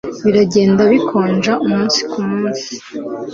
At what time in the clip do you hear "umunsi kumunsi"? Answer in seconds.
1.65-2.71